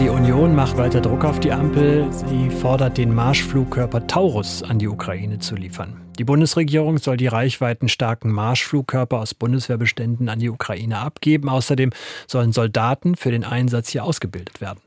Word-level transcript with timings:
Die 0.00 0.08
Union 0.08 0.54
macht 0.54 0.78
weiter 0.78 1.02
Druck 1.02 1.26
auf 1.26 1.40
die 1.40 1.52
Ampel. 1.52 2.10
Sie 2.10 2.48
fordert, 2.48 2.96
den 2.96 3.14
Marschflugkörper 3.14 4.06
Taurus 4.06 4.62
an 4.62 4.78
die 4.78 4.88
Ukraine 4.88 5.40
zu 5.40 5.56
liefern. 5.56 6.00
Die 6.18 6.24
Bundesregierung 6.24 6.96
soll 6.96 7.18
die 7.18 7.26
reichweitenstarken 7.26 8.32
Marschflugkörper 8.32 9.18
aus 9.18 9.34
Bundeswehrbeständen 9.34 10.30
an 10.30 10.38
die 10.38 10.48
Ukraine 10.48 11.00
abgeben. 11.00 11.50
Außerdem 11.50 11.90
sollen 12.26 12.52
Soldaten 12.52 13.14
für 13.14 13.30
den 13.30 13.44
Einsatz 13.44 13.90
hier 13.90 14.04
ausgebildet 14.04 14.62
werden. 14.62 14.80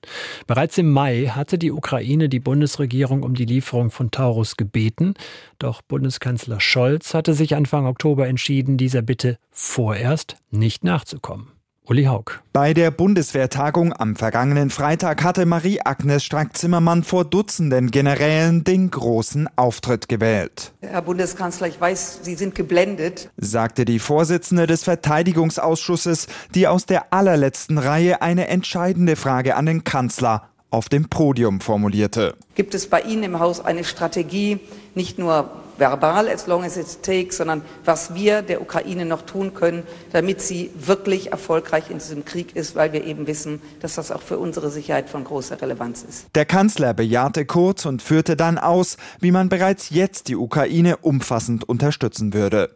Bereits 0.48 0.80
im 0.80 0.92
Mai 0.92 1.28
hatte 1.28 1.60
die 1.60 1.72
Ukraine 1.72 2.28
die 2.28 2.40
Bundesregierung 2.40 3.22
um 3.22 3.36
die 3.36 3.46
Lieferung 3.46 3.92
von 3.92 4.10
Taurus 4.10 4.58
gebeten. 4.58 5.14
Doch 5.60 5.84
Bundeskanzler 5.84 6.60
Scholz 6.60 7.14
hatte 7.14 7.36
sich 7.36 7.56
Anfang 7.56 7.86
Oktober 7.86 8.28
entschieden, 8.28 8.78
dieser 8.78 9.04
Bitte 9.04 9.38
vorerst 9.52 10.38
nicht 10.50 10.84
nachzukommen. 10.84 11.53
Uli 11.86 12.06
Haug. 12.06 12.42
Bei 12.54 12.74
der 12.74 12.92
Bundeswehrtagung 12.92 13.92
am 13.92 14.16
vergangenen 14.16 14.70
Freitag 14.70 15.22
hatte 15.22 15.46
Marie-Agnes 15.46 16.24
Strack-Zimmermann 16.24 17.04
vor 17.04 17.26
Dutzenden 17.26 17.92
Generälen 17.92 18.64
den 18.64 18.90
großen 18.90 19.50
Auftritt 19.58 20.08
gewählt. 20.08 20.72
Herr 20.80 21.02
Bundeskanzler, 21.02 21.68
ich 21.68 21.82
weiß, 21.82 22.20
Sie 22.24 22.36
sind 22.36 22.56
geblendet, 22.56 23.32
sagte 23.36 23.84
die 23.84 24.00
Vorsitzende 24.00 24.66
des 24.66 24.86
Verteidigungsausschusses, 24.86 26.28
die 26.56 26.70
aus 26.70 26.86
der 26.86 27.12
allerletzten 27.12 27.78
Reihe 27.78 28.22
eine 28.22 28.48
entscheidende 28.48 29.18
Frage 29.18 29.58
an 29.58 29.66
den 29.66 29.84
Kanzler 29.84 30.48
auf 30.70 30.88
dem 30.88 31.10
Podium 31.10 31.60
formulierte. 31.60 32.36
Gibt 32.56 32.76
es 32.76 32.88
bei 32.88 33.02
Ihnen 33.02 33.24
im 33.24 33.40
Haus 33.40 33.60
eine 33.60 33.84
Strategie, 33.84 34.62
nicht 34.96 35.20
nur 35.20 35.63
verbal, 35.78 36.30
as 36.30 36.48
long 36.48 36.64
as 36.64 36.78
it 36.78 37.04
takes, 37.04 37.38
sondern 37.38 37.62
was 37.86 38.14
wir 38.14 38.42
der 38.42 38.62
Ukraine 38.62 39.06
noch 39.06 39.24
tun 39.24 39.54
können, 39.54 39.84
damit 40.12 40.42
sie 40.42 40.72
wirklich 40.76 41.32
erfolgreich 41.32 41.90
in 41.90 41.98
diesem 41.98 42.26
Krieg 42.26 42.56
ist, 42.56 42.76
weil 42.76 42.94
wir 42.94 43.04
eben 43.04 43.28
wissen, 43.28 43.62
dass 43.82 43.96
das 43.96 44.12
auch 44.12 44.22
für 44.22 44.38
unsere 44.38 44.70
Sicherheit 44.70 45.10
von 45.10 45.24
großer 45.24 45.62
Relevanz 45.62 46.04
ist. 46.04 46.28
Der 46.36 46.46
Kanzler 46.46 46.94
bejahte 46.94 47.46
kurz 47.46 47.86
und 47.86 48.02
führte 48.02 48.36
dann 48.36 48.58
aus, 48.58 48.98
wie 49.20 49.32
man 49.32 49.50
bereits 49.50 49.90
jetzt 49.90 50.28
die 50.28 50.36
Ukraine 50.36 50.98
umfassend 50.98 51.68
unterstützen 51.68 52.34
würde. 52.34 52.76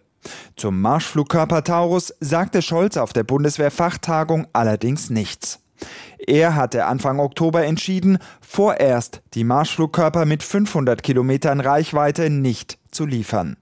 Zum 0.56 0.82
Marschflugkörper 0.82 1.64
Taurus 1.64 2.14
sagte 2.20 2.62
Scholz 2.62 2.98
auf 2.98 3.14
der 3.14 3.24
Bundeswehrfachtagung 3.24 4.48
allerdings 4.54 5.10
nichts. 5.10 5.60
Er 6.18 6.56
hatte 6.56 6.86
Anfang 6.86 7.20
Oktober 7.20 7.64
entschieden, 7.64 8.18
vorerst 8.42 9.22
die 9.36 9.44
Marschflugkörper 9.44 10.26
mit 10.26 10.42
500 10.42 11.04
Kilometern 11.04 11.60
Reichweite 11.60 12.30
nicht 12.30 12.80
zu 12.98 13.06
liefern. 13.06 13.56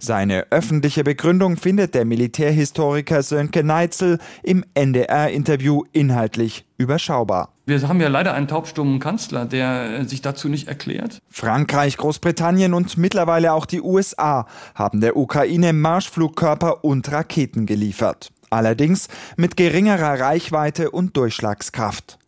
Seine 0.00 0.46
öffentliche 0.50 1.04
Begründung 1.04 1.56
findet 1.56 1.94
der 1.94 2.04
Militärhistoriker 2.04 3.22
Sönke 3.22 3.62
Neitzel 3.62 4.18
im 4.42 4.64
NDR-Interview 4.74 5.84
inhaltlich 5.92 6.64
überschaubar. 6.78 7.50
Wir 7.64 7.80
haben 7.88 8.00
ja 8.00 8.08
leider 8.08 8.34
einen 8.34 8.48
taubstummen 8.48 8.98
Kanzler, 8.98 9.46
der 9.46 10.04
sich 10.04 10.20
dazu 10.20 10.48
nicht 10.48 10.66
erklärt. 10.66 11.22
Frankreich, 11.30 11.96
Großbritannien 11.96 12.74
und 12.74 12.98
mittlerweile 12.98 13.52
auch 13.52 13.66
die 13.66 13.80
USA 13.80 14.46
haben 14.74 15.00
der 15.00 15.16
Ukraine 15.16 15.72
Marschflugkörper 15.72 16.84
und 16.84 17.10
Raketen 17.12 17.64
geliefert 17.64 18.32
allerdings 18.52 19.08
mit 19.36 19.56
geringerer 19.56 20.20
Reichweite 20.20 20.90
und 20.90 21.16
Durchschlagskraft. 21.16 22.18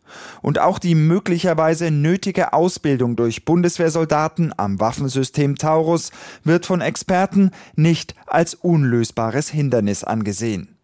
Und 0.41 0.59
auch 0.59 0.79
die 0.79 0.95
möglicherweise 0.95 1.91
nötige 1.91 2.53
Ausbildung 2.53 3.15
durch 3.15 3.45
Bundeswehrsoldaten 3.45 4.53
am 4.57 4.79
Waffensystem 4.79 5.57
Taurus 5.57 6.11
wird 6.43 6.65
von 6.65 6.81
Experten 6.81 7.51
nicht 7.75 8.15
als 8.27 8.53
unlösbares 8.53 9.49
Hindernis 9.49 10.03
angesehen. 10.03 10.75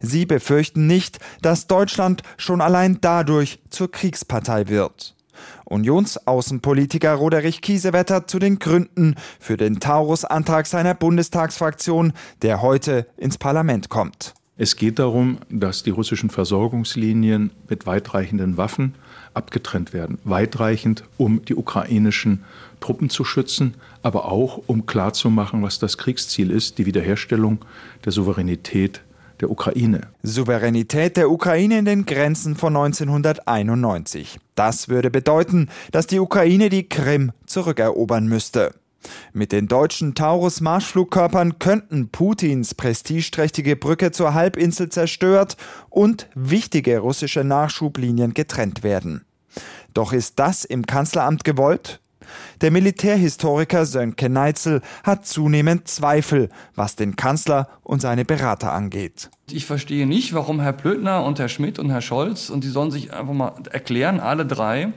Sie 0.00 0.26
befürchten 0.26 0.86
nicht, 0.86 1.18
dass 1.42 1.66
Deutschland 1.66 2.22
schon 2.36 2.60
allein 2.60 2.98
dadurch 3.00 3.60
zur 3.70 3.90
Kriegspartei 3.90 4.68
wird. 4.68 5.16
Unionsaußenpolitiker 5.64 7.14
Roderich 7.14 7.60
Kiesewetter 7.60 8.26
zu 8.26 8.38
den 8.38 8.58
Gründen 8.58 9.16
für 9.40 9.56
den 9.56 9.80
Taurus-Antrag 9.80 10.66
seiner 10.66 10.94
Bundestagsfraktion, 10.94 12.12
der 12.42 12.62
heute 12.62 13.06
ins 13.16 13.36
Parlament 13.36 13.88
kommt. 13.88 14.34
Es 14.58 14.76
geht 14.76 14.98
darum, 14.98 15.38
dass 15.50 15.82
die 15.82 15.90
russischen 15.90 16.30
Versorgungslinien 16.30 17.50
mit 17.68 17.84
weitreichenden 17.84 18.56
Waffen 18.56 18.94
abgetrennt 19.34 19.92
werden. 19.92 20.16
Weitreichend, 20.24 21.04
um 21.18 21.44
die 21.44 21.54
ukrainischen 21.54 22.42
Truppen 22.80 23.10
zu 23.10 23.22
schützen, 23.22 23.74
aber 24.02 24.32
auch 24.32 24.62
um 24.66 24.86
klarzumachen, 24.86 25.62
was 25.62 25.78
das 25.78 25.98
Kriegsziel 25.98 26.50
ist, 26.50 26.78
die 26.78 26.86
Wiederherstellung 26.86 27.58
der 28.06 28.12
Souveränität 28.12 29.02
der 29.40 29.50
Ukraine. 29.50 30.08
Souveränität 30.22 31.18
der 31.18 31.30
Ukraine 31.30 31.78
in 31.78 31.84
den 31.84 32.06
Grenzen 32.06 32.56
von 32.56 32.74
1991. 32.74 34.38
Das 34.54 34.88
würde 34.88 35.10
bedeuten, 35.10 35.68
dass 35.92 36.06
die 36.06 36.18
Ukraine 36.18 36.70
die 36.70 36.88
Krim 36.88 37.32
zurückerobern 37.44 38.26
müsste. 38.26 38.72
Mit 39.32 39.52
den 39.52 39.68
deutschen 39.68 40.14
Taurus-Marschflugkörpern 40.14 41.58
könnten 41.58 42.08
Putins 42.08 42.74
prestigeträchtige 42.74 43.76
Brücke 43.76 44.12
zur 44.12 44.34
Halbinsel 44.34 44.88
zerstört 44.88 45.56
und 45.90 46.28
wichtige 46.34 46.98
russische 46.98 47.44
Nachschublinien 47.44 48.34
getrennt 48.34 48.82
werden. 48.82 49.24
Doch 49.94 50.12
ist 50.12 50.38
das 50.38 50.64
im 50.64 50.86
Kanzleramt 50.86 51.44
gewollt? 51.44 52.00
Der 52.60 52.70
Militärhistoriker 52.70 53.86
Sönke 53.86 54.28
Neitzel 54.28 54.82
hat 55.04 55.26
zunehmend 55.26 55.88
Zweifel, 55.88 56.48
was 56.74 56.96
den 56.96 57.16
Kanzler 57.16 57.68
und 57.82 58.00
seine 58.00 58.24
Berater 58.24 58.72
angeht. 58.72 59.30
Ich 59.50 59.66
verstehe 59.66 60.06
nicht, 60.06 60.34
warum 60.34 60.60
Herr 60.60 60.72
Plötner 60.72 61.24
und 61.24 61.38
Herr 61.38 61.48
Schmidt 61.48 61.78
und 61.78 61.90
Herr 61.90 62.02
Scholz, 62.02 62.50
und 62.50 62.64
die 62.64 62.68
sollen 62.68 62.90
sich 62.90 63.12
einfach 63.12 63.34
mal 63.34 63.54
erklären, 63.70 64.20
alle 64.20 64.46
drei, 64.46 64.92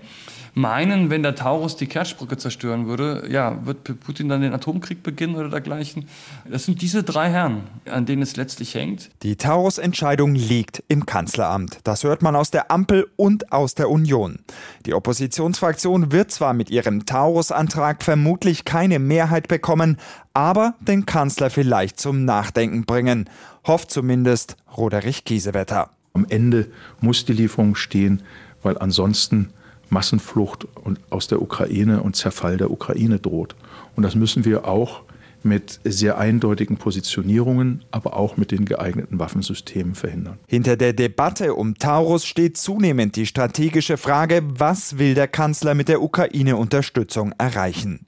meinen, 0.59 1.09
wenn 1.09 1.23
der 1.23 1.35
Taurus 1.35 1.75
die 1.75 1.87
Kertschbrücke 1.87 2.37
zerstören 2.37 2.87
würde, 2.87 3.27
ja, 3.29 3.65
wird 3.65 3.99
Putin 4.01 4.29
dann 4.29 4.41
den 4.41 4.53
Atomkrieg 4.53 5.01
beginnen 5.01 5.35
oder 5.35 5.49
dergleichen? 5.49 6.07
Das 6.49 6.65
sind 6.65 6.81
diese 6.81 7.03
drei 7.03 7.29
Herren, 7.29 7.63
an 7.89 8.05
denen 8.05 8.21
es 8.21 8.35
letztlich 8.35 8.75
hängt. 8.75 9.09
Die 9.23 9.35
Taurus-Entscheidung 9.35 10.35
liegt 10.35 10.83
im 10.87 11.05
Kanzleramt. 11.05 11.79
Das 11.83 12.03
hört 12.03 12.21
man 12.21 12.35
aus 12.35 12.51
der 12.51 12.69
Ampel 12.71 13.07
und 13.15 13.51
aus 13.51 13.73
der 13.73 13.89
Union. 13.89 14.39
Die 14.85 14.93
Oppositionsfraktion 14.93 16.11
wird 16.11 16.31
zwar 16.31 16.53
mit 16.53 16.69
ihrem 16.69 17.05
Taurus-Antrag 17.05 18.03
vermutlich 18.03 18.65
keine 18.65 18.99
Mehrheit 18.99 19.47
bekommen, 19.47 19.97
aber 20.33 20.75
den 20.81 21.05
Kanzler 21.05 21.49
vielleicht 21.49 21.99
zum 21.99 22.25
Nachdenken 22.25 22.85
bringen. 22.85 23.29
Hofft 23.65 23.91
zumindest 23.91 24.57
Roderich 24.75 25.25
Kiesewetter. 25.25 25.89
Am 26.13 26.25
Ende 26.27 26.69
muss 27.01 27.25
die 27.25 27.33
Lieferung 27.33 27.75
stehen, 27.75 28.23
weil 28.61 28.77
ansonsten 28.77 29.53
Massenflucht 29.89 30.67
aus 31.09 31.27
der 31.27 31.41
Ukraine 31.41 32.01
und 32.01 32.15
Zerfall 32.15 32.57
der 32.57 32.71
Ukraine 32.71 33.19
droht. 33.19 33.55
Und 33.95 34.03
das 34.03 34.15
müssen 34.15 34.45
wir 34.45 34.67
auch 34.67 35.01
mit 35.43 35.79
sehr 35.83 36.17
eindeutigen 36.17 36.77
Positionierungen, 36.77 37.83
aber 37.91 38.15
auch 38.17 38.37
mit 38.37 38.51
den 38.51 38.65
geeigneten 38.65 39.19
Waffensystemen 39.19 39.95
verhindern. 39.95 40.37
Hinter 40.47 40.75
der 40.75 40.93
Debatte 40.93 41.55
um 41.55 41.75
Taurus 41.75 42.25
steht 42.25 42.57
zunehmend 42.57 43.15
die 43.15 43.25
strategische 43.25 43.97
Frage, 43.97 44.41
was 44.45 44.97
will 44.97 45.13
der 45.13 45.27
Kanzler 45.27 45.75
mit 45.75 45.87
der 45.87 46.01
Ukraine-Unterstützung 46.01 47.33
erreichen? 47.37 48.05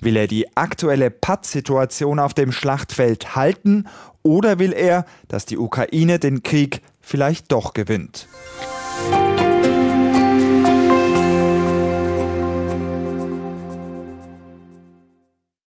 Will 0.00 0.16
er 0.16 0.28
die 0.28 0.56
aktuelle 0.56 1.10
Pattsituation 1.10 2.20
auf 2.20 2.34
dem 2.34 2.52
Schlachtfeld 2.52 3.34
halten 3.34 3.86
oder 4.22 4.58
will 4.58 4.72
er, 4.72 5.04
dass 5.26 5.46
die 5.46 5.58
Ukraine 5.58 6.18
den 6.18 6.42
Krieg 6.42 6.80
vielleicht 7.00 7.50
doch 7.50 7.74
gewinnt? 7.74 8.28